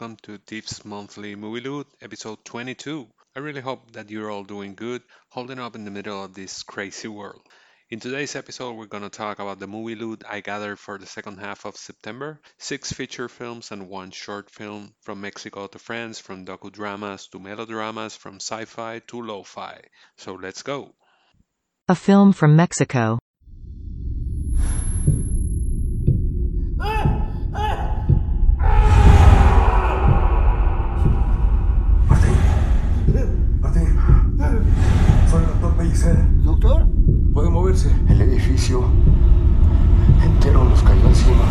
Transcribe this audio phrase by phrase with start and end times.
[0.00, 3.06] Welcome to Tiff's Monthly Movie Loot, episode 22.
[3.36, 6.62] I really hope that you're all doing good, holding up in the middle of this
[6.62, 7.42] crazy world.
[7.90, 11.04] In today's episode, we're going to talk about the movie loot I gathered for the
[11.04, 16.18] second half of September six feature films and one short film, from Mexico to France,
[16.18, 19.82] from docudramas to melodramas, from sci fi to lo fi.
[20.16, 20.94] So let's go.
[21.88, 23.18] A film from Mexico.
[36.44, 36.86] ¿Doctor?
[37.34, 37.90] Puede moverse.
[38.08, 38.88] El edificio
[40.22, 41.44] entero nos cayó encima.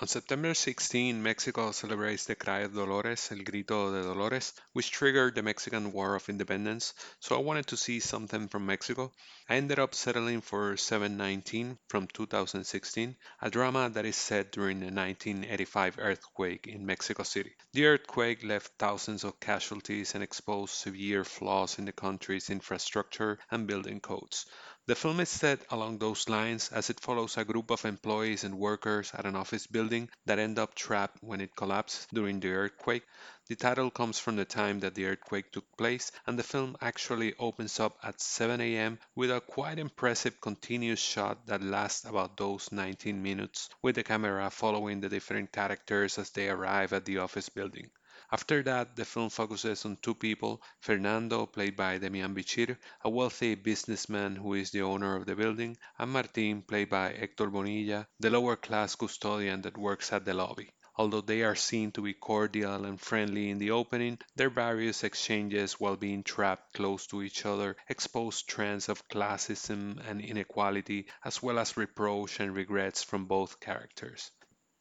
[0.00, 5.34] On September 16, Mexico celebrates the Cry of Dolores, El Grito de Dolores, which triggered
[5.36, 9.12] the Mexican War of Independence, so I wanted to see something from Mexico.
[9.52, 14.86] I ended up settling for 719 from 2016, a drama that is set during the
[14.86, 17.52] 1985 earthquake in Mexico City.
[17.74, 23.66] The earthquake left thousands of casualties and exposed severe flaws in the country's infrastructure and
[23.66, 24.46] building codes.
[24.86, 28.58] The film is set along those lines as it follows a group of employees and
[28.58, 33.04] workers at an office building that end up trapped when it collapsed during the earthquake.
[33.48, 37.34] The title comes from the time that the earthquake took place, and the film actually
[37.38, 38.98] opens up at 7 a.m.
[39.14, 44.50] with a quite impressive continuous shot that lasts about those 19 minutes, with the camera
[44.50, 47.90] following the different characters as they arrive at the office building.
[48.30, 53.56] After that, the film focuses on two people Fernando, played by Demian Bichir, a wealthy
[53.56, 58.30] businessman who is the owner of the building, and Martin, played by Hector Bonilla, the
[58.30, 60.70] lower class custodian that works at the lobby.
[60.96, 65.80] Although they are seen to be cordial and friendly in the opening, their various exchanges
[65.80, 71.58] while being trapped close to each other expose trends of classism and inequality, as well
[71.58, 74.30] as reproach and regrets from both characters.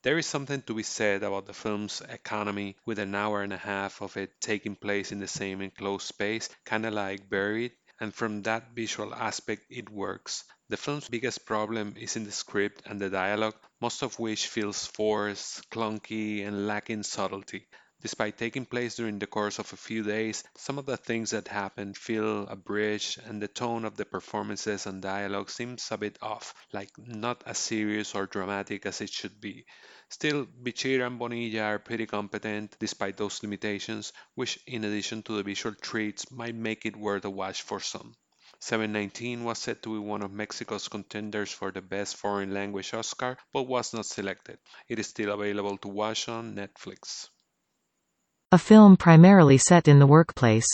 [0.04, 3.58] There is something to be said about the film's economy, with an hour and a
[3.58, 8.42] half of it taking place in the same enclosed space, kinda like Buried, and from
[8.42, 10.44] that visual aspect it works.
[10.72, 14.88] The film's biggest problem is in the script and the dialogue, most of which feels
[14.88, 17.68] forced, clunky, and lacking subtlety.
[18.00, 21.50] Despite taking place during the course of a few days, some of the things that
[21.50, 26.54] happen feel abridged and the tone of the performances and dialogue seems a bit off,
[26.72, 29.66] like not as serious or dramatic as it should be.
[30.08, 35.44] Still, Bichir and Bonilla are pretty competent despite those limitations, which in addition to the
[35.44, 38.16] visual treats might make it worth a watch for some.
[38.62, 43.36] 719 was said to be one of Mexico's contenders for the Best Foreign Language Oscar,
[43.52, 44.60] but was not selected.
[44.88, 47.30] It is still available to watch on Netflix.
[48.52, 50.68] A film primarily set in the workplace.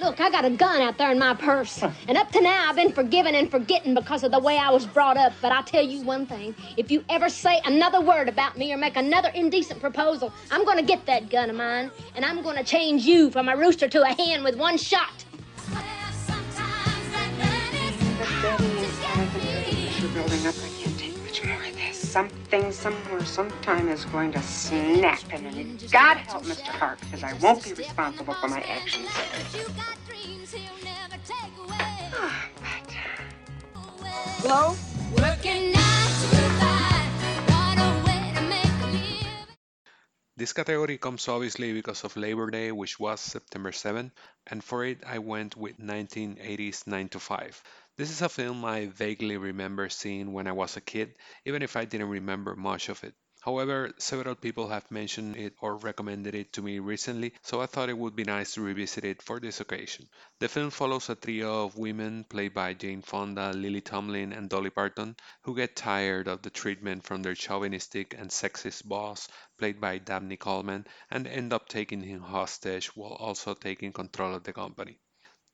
[0.00, 1.82] Look, I got a gun out there in my purse.
[2.08, 4.86] And up to now, I've been forgiven and forgetting because of the way I was
[4.86, 5.34] brought up.
[5.42, 8.78] But I'll tell you one thing if you ever say another word about me or
[8.78, 12.56] make another indecent proposal, I'm going to get that gun of mine and I'm going
[12.56, 15.26] to change you from a rooster to a hen with one shot.
[20.40, 20.54] Pressure building up.
[20.64, 22.08] I can't take much more of this.
[22.08, 26.68] Something, somewhere, sometime is going to snap, and then God help Mr.
[26.68, 29.08] Hart, because I won't be responsible for my actions.
[29.14, 29.62] But
[34.42, 34.76] Hello?
[40.40, 44.10] This category comes obviously because of Labor Day, which was September 7,
[44.46, 47.62] and for it I went with 1980's 9 to 5.
[48.00, 51.76] This is a film I vaguely remember seeing when I was a kid, even if
[51.76, 53.14] I didn't remember much of it.
[53.42, 57.90] However, several people have mentioned it or recommended it to me recently, so I thought
[57.90, 60.08] it would be nice to revisit it for this occasion.
[60.38, 64.70] The film follows a trio of women played by Jane Fonda, Lily Tomlin, and Dolly
[64.70, 69.98] Parton, who get tired of the treatment from their chauvinistic and sexist boss, played by
[69.98, 74.98] Dabney Coleman, and end up taking him hostage while also taking control of the company.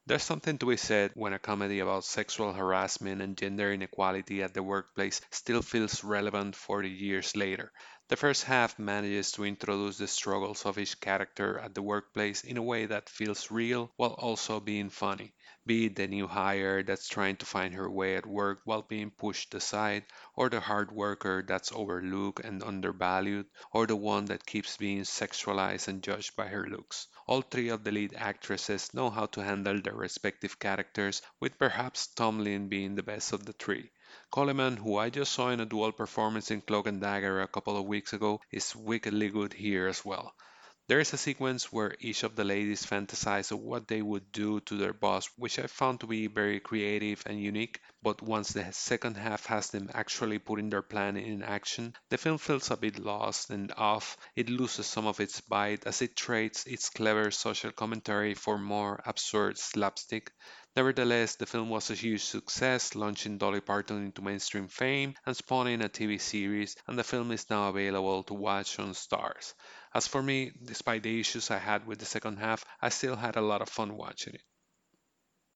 [0.06, 4.54] There's something to be said when a comedy about sexual harassment and gender inequality at
[4.54, 7.72] the workplace still feels relevant 40 years later.
[8.08, 12.56] The first half manages to introduce the struggles of each character at the workplace in
[12.56, 15.34] a way that feels real while also being funny.
[15.66, 19.10] Be it the new hire that's trying to find her way at work while being
[19.10, 20.04] pushed aside,
[20.34, 25.88] or the hard worker that's overlooked and undervalued, or the one that keeps being sexualized
[25.88, 27.08] and judged by her looks.
[27.26, 32.06] All three of the lead actresses know how to handle their respective characters, with perhaps
[32.08, 33.90] Tomlin being the best of the three.
[34.30, 37.76] Coleman, who I just saw in a dual performance in Cloak and Dagger a couple
[37.76, 40.34] of weeks ago, is wickedly good here as well.
[40.88, 44.60] There is a sequence where each of the ladies fantasize of what they would do
[44.60, 48.72] to their boss, which I found to be very creative and unique, but once the
[48.72, 53.00] second half has them actually putting their plan in action, the film feels a bit
[53.00, 54.16] lost and off.
[54.36, 59.02] It loses some of its bite as it trades its clever social commentary for more
[59.04, 60.30] absurd slapstick.
[60.76, 65.80] Nevertheless, the film was a huge success, launching Dolly Parton into mainstream fame and spawning
[65.80, 69.54] a TV series, and the film is now available to watch on Starz.
[69.94, 73.36] As for me, despite the issues I had with the second half, I still had
[73.36, 74.42] a lot of fun watching it.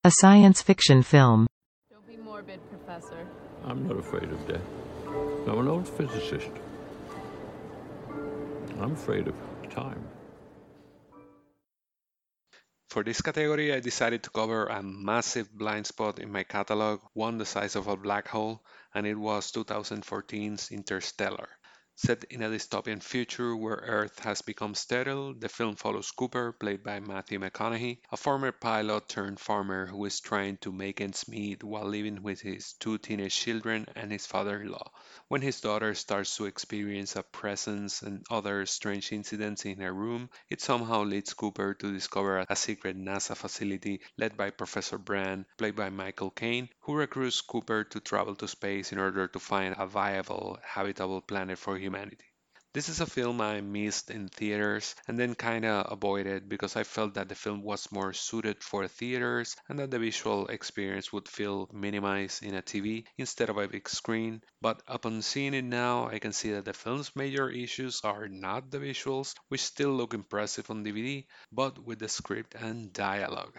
[0.04, 1.46] A science fiction film.
[1.90, 3.26] Don't be morbid, Professor.
[3.66, 4.64] I'm not afraid of death.
[5.46, 6.48] I'm an old physicist.
[8.80, 9.34] I'm afraid of
[9.68, 10.02] time.
[12.90, 17.38] For this category, I decided to cover a massive blind spot in my catalog, one
[17.38, 21.48] the size of a black hole, and it was 2014's Interstellar.
[22.02, 26.82] Set in a dystopian future where Earth has become sterile, the film follows Cooper, played
[26.82, 31.62] by Matthew McConaughey, a former pilot turned farmer who is trying to make ends meet
[31.62, 34.90] while living with his two teenage children and his father in law.
[35.28, 40.30] When his daughter starts to experience a presence and other strange incidents in her room,
[40.48, 45.76] it somehow leads Cooper to discover a secret NASA facility led by Professor Brand, played
[45.76, 49.86] by Michael Caine, who recruits Cooper to travel to space in order to find a
[49.86, 52.24] viable, habitable planet for humanity humanity.
[52.72, 57.14] This is a film I missed in theaters and then kinda avoided because I felt
[57.14, 61.68] that the film was more suited for theaters and that the visual experience would feel
[61.72, 64.42] minimized in a TV instead of a big screen.
[64.60, 68.70] But upon seeing it now, I can see that the film's major issues are not
[68.70, 73.58] the visuals, which still look impressive on DVD, but with the script and dialogue.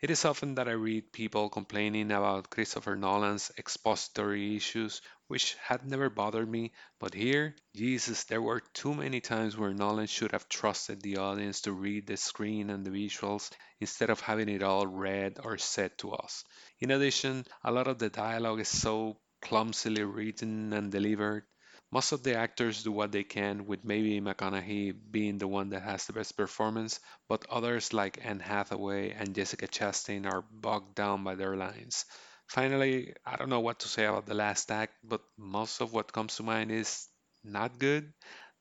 [0.00, 5.86] It is often that I read people complaining about Christopher Nolan's expository issues, which had
[5.86, 10.48] never bothered me, but here, Jesus, there were too many times where Nolan should have
[10.48, 14.86] trusted the audience to read the screen and the visuals instead of having it all
[14.86, 16.44] read or said to us.
[16.80, 21.44] In addition, a lot of the dialogue is so clumsily written and delivered
[21.90, 25.82] most of the actors do what they can, with maybe McConaughey being the one that
[25.82, 31.24] has the best performance, but others like Anne Hathaway and Jessica Chastain are bogged down
[31.24, 32.04] by their lines.
[32.48, 36.12] Finally, I don't know what to say about the last act, but most of what
[36.12, 37.08] comes to mind is
[37.44, 38.12] not good.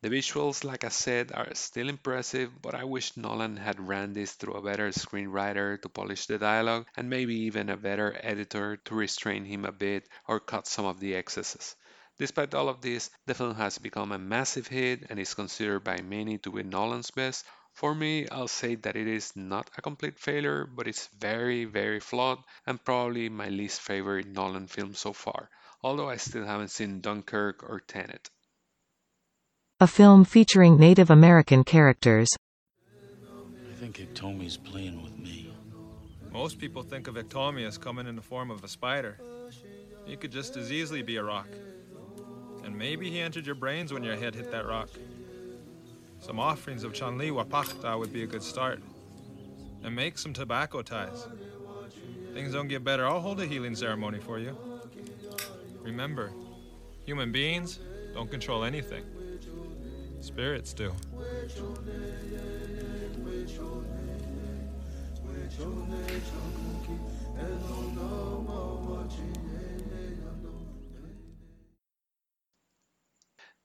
[0.02, 4.34] The visuals, like I said, are still impressive, but I wish Nolan had ran this
[4.34, 8.96] through a better screenwriter to polish the dialogue, and maybe even a better editor to
[8.96, 11.76] restrain him a bit or cut some of the excesses.
[12.20, 16.02] Despite all of this, the film has become a massive hit and is considered by
[16.02, 17.44] many to be Nolan's best.
[17.78, 22.00] For me, I'll say that it is not a complete failure, but it's very, very
[22.00, 25.52] flawed and probably my least favorite Nolan film so far,
[25.84, 28.32] although I still haven't seen Dunkirk or Tenet.
[29.80, 32.30] A film featuring Native American characters.
[32.32, 35.54] I think Iktomi's playing with me.
[36.32, 39.20] Most people think of Iktomi as coming in the form of a spider.
[40.08, 41.50] He could just as easily be a rock.
[42.64, 44.90] And maybe he entered your brains when your head hit that rock.
[46.28, 48.82] Some offerings of Chanli Wapakta would be a good start.
[49.82, 51.26] And make some tobacco ties.
[52.34, 54.58] Things don't get better, I'll hold a healing ceremony for you.
[55.82, 56.34] Remember,
[57.06, 57.80] human beings
[58.14, 59.06] don't control anything.
[60.20, 60.92] Spirits do.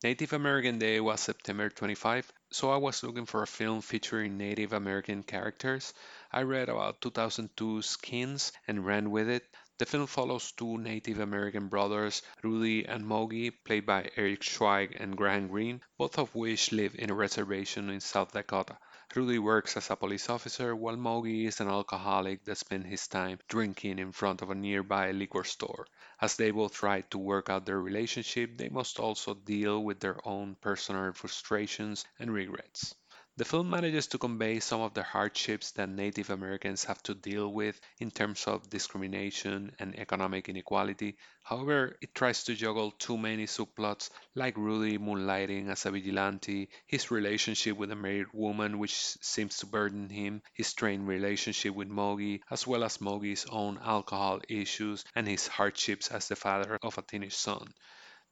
[0.04, 4.72] Native American Day was September 25, so I was looking for a film featuring Native
[4.72, 5.94] American characters.
[6.32, 9.44] I read about 2002's Skins and ran with it.
[9.78, 15.16] The film follows two Native American brothers, Rudy and Mogie, played by Eric Schweig and
[15.16, 18.78] Graham Greene, both of which live in a reservation in South Dakota.
[19.14, 23.38] Rudy works as a police officer, while Mogie is an alcoholic that spends his time
[23.46, 25.86] drinking in front of a nearby liquor store.
[26.20, 30.18] As they both try to work out their relationship, they must also deal with their
[30.26, 32.94] own personal frustrations and regrets.
[33.36, 37.52] The film manages to convey some of the hardships that Native Americans have to deal
[37.52, 41.16] with in terms of discrimination and economic inequality.
[41.42, 47.10] However, it tries to juggle too many subplots, like Rudy moonlighting as a vigilante, his
[47.10, 52.40] relationship with a married woman which seems to burden him, his strained relationship with Mogie,
[52.50, 57.02] as well as Mogie's own alcohol issues and his hardships as the father of a
[57.02, 57.72] teenage son.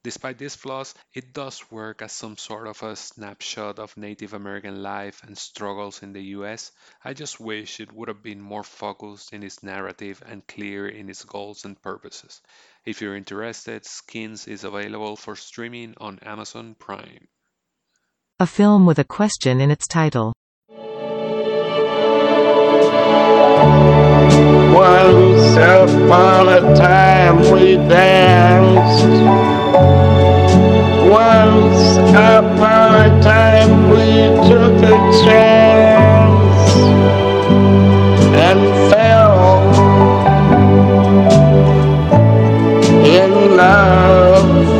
[0.03, 4.81] Despite these flaws, it does work as some sort of a snapshot of Native American
[4.81, 6.71] life and struggles in the US.
[7.05, 11.07] I just wish it would have been more focused in its narrative and clear in
[11.07, 12.41] its goals and purposes.
[12.83, 17.27] If you're interested, Skins is available for streaming on Amazon Prime.
[18.39, 20.33] A film with a question in its title.
[24.73, 29.50] Once upon a time we danced.
[31.11, 36.71] Once upon a time we took a chance
[38.21, 39.91] and fell
[43.05, 44.71] in love.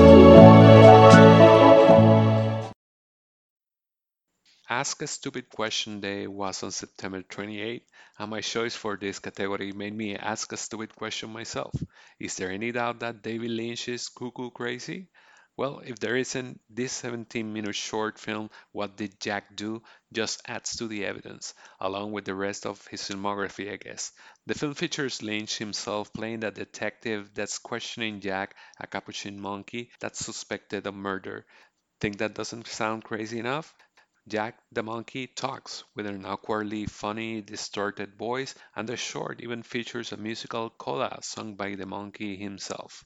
[4.69, 7.83] Ask a Stupid Question Day was on September 28,
[8.19, 11.73] and my choice for this category made me ask a stupid question myself.
[12.19, 15.09] Is there any doubt that David Lynch is cuckoo crazy?
[15.55, 19.81] Well, if there isn't, this 17 minute short film, What Did Jack Do,
[20.11, 24.11] just adds to the evidence, along with the rest of his filmography, I guess.
[24.45, 30.19] The film features Lynch himself playing a detective that's questioning Jack, a capuchin monkey that's
[30.19, 31.45] suspected of murder.
[32.01, 33.73] Think that doesn't sound crazy enough?
[34.27, 40.11] Jack the Monkey talks with an awkwardly funny, distorted voice, and the short even features
[40.11, 43.05] a musical coda sung by the monkey himself.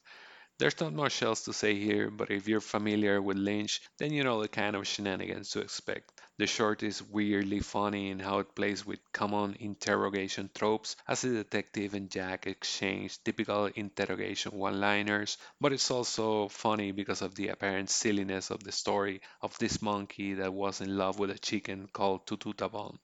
[0.58, 4.22] There's not much else to say here, but if you're familiar with Lynch, then you
[4.22, 6.20] know the kind of shenanigans to expect.
[6.36, 11.30] The short is weirdly funny in how it plays with common interrogation tropes as the
[11.30, 17.48] detective and Jack exchange typical interrogation one liners, but it's also funny because of the
[17.48, 21.88] apparent silliness of the story of this monkey that was in love with a chicken
[21.90, 22.98] called Toototabon.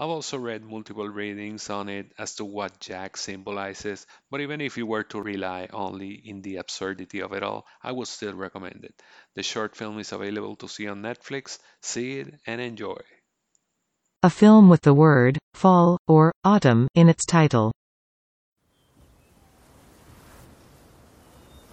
[0.00, 4.76] I've also read multiple readings on it as to what Jack symbolizes, but even if
[4.76, 8.84] you were to rely only in the absurdity of it all, I would still recommend
[8.84, 8.94] it.
[9.34, 11.58] The short film is available to see on Netflix.
[11.82, 13.00] See it and enjoy.
[14.22, 17.72] A film with the word fall or autumn in its title.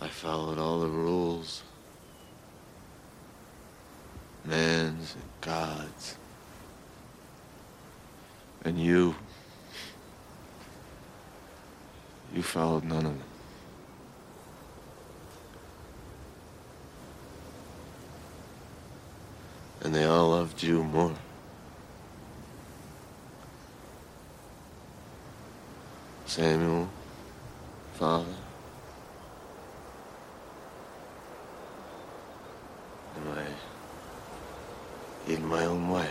[0.01, 1.61] I followed all the rules.
[4.43, 6.17] Man's and God's.
[8.65, 9.15] And you.
[12.33, 13.23] You followed none of them.
[19.81, 21.13] And they all loved you more.
[26.25, 26.89] Samuel,
[27.93, 28.25] Father.
[33.15, 33.27] Am
[35.27, 36.09] I in my own way?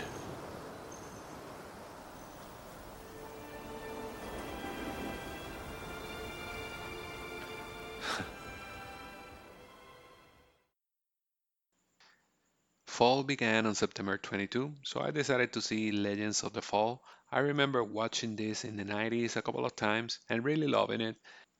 [13.25, 17.02] Began on September 22, so I decided to see Legends of the Fall.
[17.33, 21.16] I remember watching this in the 90s a couple of times and really loving it.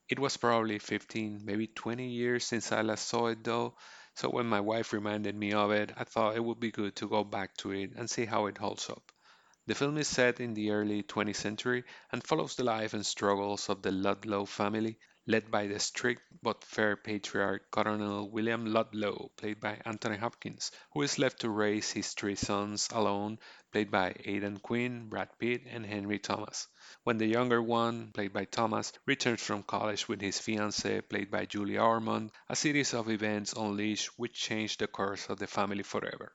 [0.07, 3.75] It was probably 15, maybe 20 years since I last saw it though,
[4.15, 7.09] so when my wife reminded me of it, I thought it would be good to
[7.09, 9.11] go back to it and see how it holds up.
[9.67, 13.67] The film is set in the early 20th century and follows the life and struggles
[13.67, 19.59] of the Ludlow family, led by the strict but fair patriarch Colonel William Ludlow, played
[19.59, 23.39] by Anthony Hopkins, who is left to raise his three sons alone,
[23.71, 26.67] played by Aidan Quinn, Brad Pitt, and Henry Thomas.
[27.03, 31.45] When the younger one, played by Thomas, returns from college with his fiancée, played by
[31.45, 36.33] Julia Ormond, a series of events unleash which change the course of the family forever.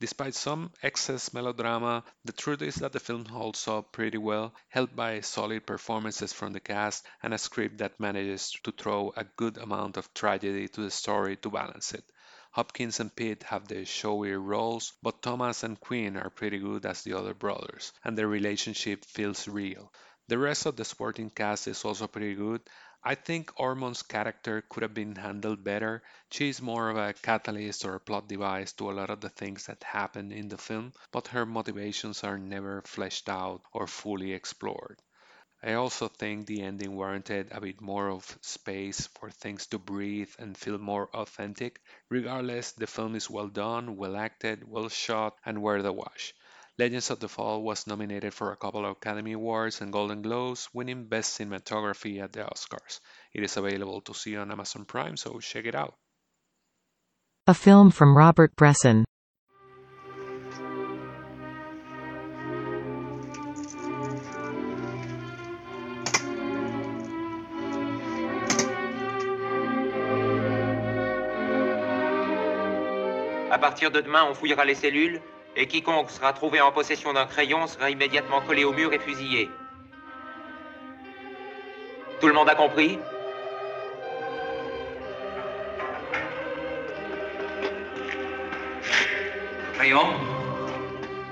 [0.00, 4.96] Despite some excess melodrama, the truth is that the film holds up pretty well, helped
[4.96, 9.58] by solid performances from the cast and a script that manages to throw a good
[9.58, 12.04] amount of tragedy to the story to balance it.
[12.52, 17.02] Hopkins and Pitt have the showier roles, but Thomas and Quinn are pretty good as
[17.02, 19.92] the other brothers, and their relationship feels real.
[20.28, 22.62] The rest of the supporting cast is also pretty good,
[23.04, 26.02] I think Ormond's character could have been handled better.
[26.30, 29.66] She's more of a catalyst or a plot device to a lot of the things
[29.66, 34.98] that happen in the film, but her motivations are never fleshed out or fully explored.
[35.62, 40.32] I also think the ending warranted a bit more of space for things to breathe
[40.38, 41.80] and feel more authentic.
[42.10, 46.34] Regardless, the film is well done, well acted, well shot, and worth a watch.
[46.80, 50.70] Legends of the Fall was nominated for a couple of Academy Awards and Golden Globes,
[50.72, 53.00] winning Best Cinematography at the Oscars.
[53.34, 55.92] It is available to see on Amazon Prime, so check it out.
[57.46, 59.04] A film from Robert Bresson.
[73.50, 75.20] À partir de demain, on fouillera les cellules
[75.56, 79.50] et quiconque sera trouvé en possession d'un crayon sera immédiatement collé au mur et fusillé.
[82.20, 82.98] Tout le monde a compris?
[89.74, 90.06] Crayon?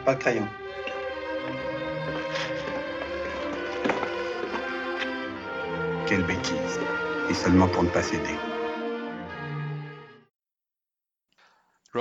[0.05, 0.49] Pas de crayon.
[6.07, 6.81] Quelle bêtise.
[7.29, 8.35] Et seulement pour ne pas céder.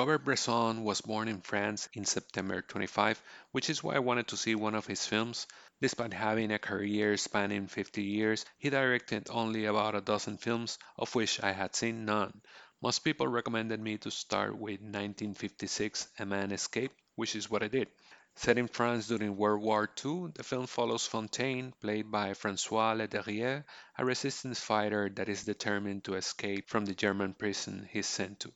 [0.08, 3.22] Robert Bresson was born in France in September 25,
[3.52, 5.48] which is why I wanted to see one of his films.
[5.82, 11.14] Despite having a career spanning 50 years, he directed only about a dozen films, of
[11.14, 12.42] which I had seen none.
[12.82, 17.68] Most people recommended me to start with 1956 A Man Escaped, which is what I
[17.68, 17.90] did.
[18.36, 23.66] Set in France during World War II, the film follows Fontaine, played by Francois Leterrier,
[23.98, 28.54] a resistance fighter that is determined to escape from the German prison he's sent to.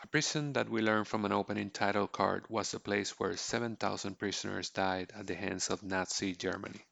[0.00, 4.16] A prison that we learn from an opening title card was the place where 7,000
[4.18, 6.84] prisoners died at the hands of Nazi Germany.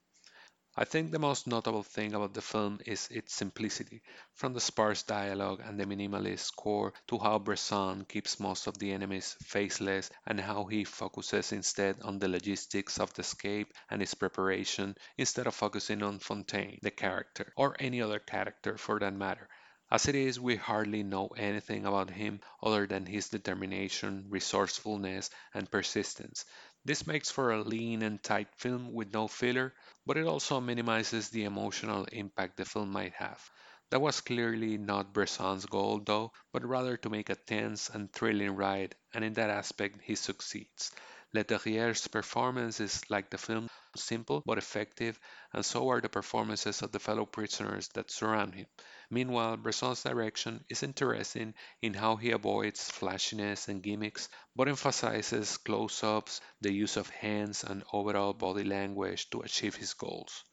[0.77, 4.03] I think the most notable thing about the film is its simplicity,
[4.35, 8.93] from the sparse dialogue and the minimalist score to how Bresson keeps most of the
[8.93, 14.15] enemies faceless and how he focuses instead on the logistics of the escape and its
[14.15, 19.49] preparation instead of focusing on Fontaine, the character, or any other character for that matter.
[19.90, 25.71] As it is, we hardly know anything about him other than his determination, resourcefulness, and
[25.71, 26.45] persistence.
[26.85, 29.75] This makes for a lean and tight film with no filler,
[30.07, 33.50] but it also minimizes the emotional impact the film might have.
[33.90, 38.55] That was clearly not Bresson's goal, though, but rather to make a tense and thrilling
[38.55, 40.93] ride, and in that aspect he succeeds.
[41.33, 45.18] Leterrier's performance is like the film, simple but effective,
[45.52, 48.66] and so are the performances of the fellow prisoners that surround him.
[49.11, 56.02] Meanwhile, Bresson's direction is interesting in how he avoids flashiness and gimmicks, but emphasizes close
[56.04, 60.45] ups, the use of hands, and overall body language to achieve his goals.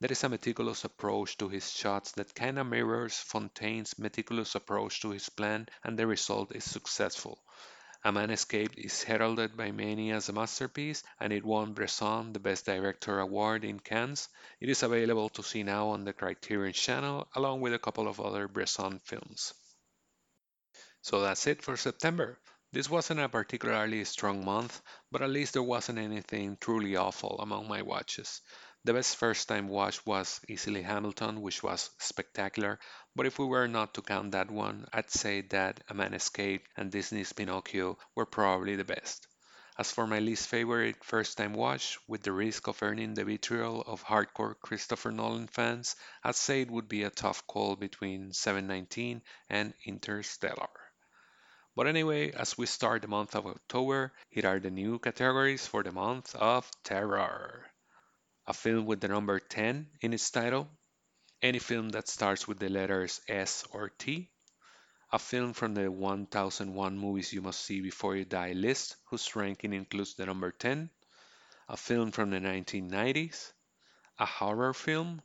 [0.00, 5.10] There is a meticulous approach to his shots that kinda mirrors Fontaine's meticulous approach to
[5.10, 7.42] his plan, and the result is successful.
[8.06, 12.38] A Man Escaped is heralded by many as a masterpiece, and it won Bresson the
[12.38, 14.28] Best Director award in Cannes.
[14.60, 18.20] It is available to see now on the Criterion channel, along with a couple of
[18.20, 19.54] other Bresson films.
[21.02, 22.38] So that's it for September.
[22.70, 27.66] This wasn't a particularly strong month, but at least there wasn't anything truly awful among
[27.66, 28.40] my watches.
[28.84, 32.78] The best first time watch was easily Hamilton, which was spectacular,
[33.16, 36.68] but if we were not to count that one, I'd say that A Man Escaped
[36.76, 39.26] and Disney's Pinocchio were probably the best.
[39.78, 43.80] As for my least favorite first time watch, with the risk of earning the vitriol
[43.80, 49.22] of hardcore Christopher Nolan fans, I'd say it would be a tough call between 719
[49.48, 50.68] and Interstellar.
[51.74, 55.82] But anyway, as we start the month of October, here are the new categories for
[55.82, 57.64] the month of terror
[58.46, 60.68] a film with the number 10 in its title,
[61.42, 64.30] any film that starts with the letters S or T,
[65.12, 69.72] a film from the 1001 movies you must see before you die list, whose ranking
[69.72, 70.90] includes the number 10,
[71.68, 73.52] a film from the 1990s,
[74.18, 75.22] a horror film,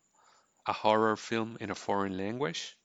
[0.67, 2.77] a horror film in a foreign language,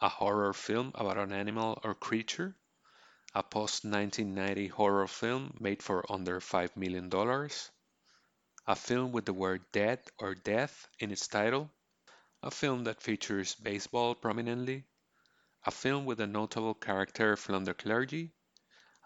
[0.00, 2.56] a horror film about an animal or creature,
[3.34, 7.10] a post 1990 horror film made for under $5 million,
[8.66, 11.70] a film with the word dead or death in its title,
[12.42, 14.84] a film that features baseball prominently,
[15.66, 18.32] a film with a notable character from the clergy,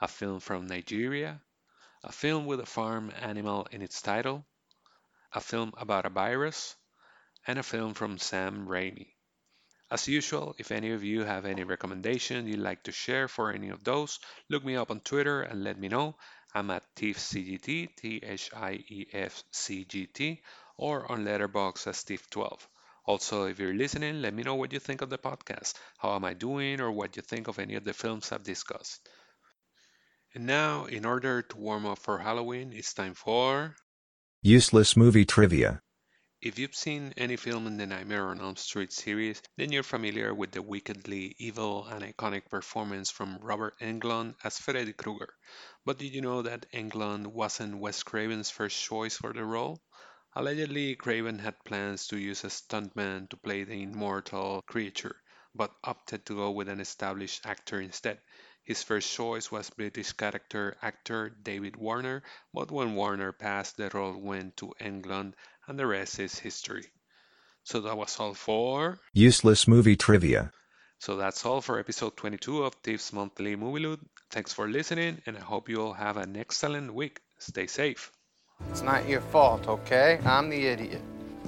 [0.00, 1.40] a film from Nigeria,
[2.04, 4.44] a film with a farm animal in its title,
[5.32, 6.76] a film about a virus,
[7.46, 9.14] and a film from Sam Raimi.
[9.90, 13.70] As usual, if any of you have any recommendation you'd like to share for any
[13.70, 14.18] of those,
[14.48, 16.16] look me up on Twitter and let me know.
[16.54, 18.42] I'm at ThiefCGT, T-H-I-E-F-C-G-T,
[20.76, 22.66] or on Letterboxd as Thief12.
[23.04, 25.74] Also, if you're listening, let me know what you think of the podcast.
[25.98, 29.08] How am I doing, or what you think of any of the films I've discussed.
[30.34, 33.74] And now, in order to warm up for Halloween, it's time for
[34.40, 35.82] Useless Movie Trivia.
[36.40, 40.34] If you've seen any film in the Nightmare on Elm Street series, then you're familiar
[40.34, 45.34] with the wickedly evil and iconic performance from Robert Englund as Freddy Krueger.
[45.84, 49.80] But did you know that Englund wasn't Wes Craven's first choice for the role?
[50.34, 55.16] Allegedly, Craven had plans to use a stuntman to play the immortal creature,
[55.54, 58.18] but opted to go with an established actor instead.
[58.62, 62.22] His first choice was British character actor David Warner,
[62.54, 65.34] but when Warner passed, the role went to Englund
[65.66, 66.86] and the rest is history.
[67.64, 70.50] So that was all for Useless Movie Trivia.
[70.98, 74.00] So that's all for episode 22 of Tips Monthly Movie Loot.
[74.30, 77.20] Thanks for listening, and I hope you all have an excellent week.
[77.38, 78.10] Stay safe.
[78.70, 80.18] It's not your fault, okay?
[80.24, 81.00] I'm the idiot.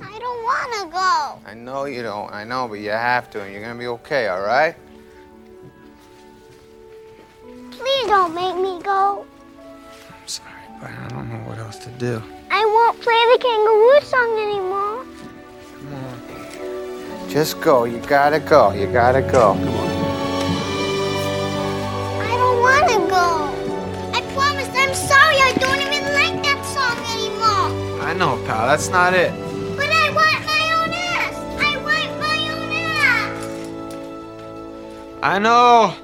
[0.03, 1.51] I don't want to go.
[1.51, 2.33] I know you don't.
[2.33, 4.75] I know, but you have to, and you're going to be okay, all right?
[7.71, 9.27] Please don't make me go.
[10.11, 10.51] I'm sorry,
[10.81, 12.23] but I don't know what else to do.
[12.51, 15.05] I won't play the kangaroo song anymore.
[15.79, 17.31] Come on.
[17.31, 17.85] Just go.
[17.85, 18.73] You gotta go.
[18.73, 19.55] You gotta go.
[19.55, 19.94] Come on.
[28.19, 28.67] know, pal.
[28.67, 29.33] That's not it.
[29.77, 31.37] But I want my own ass.
[31.59, 33.35] I want my own ass.
[35.23, 35.95] I know.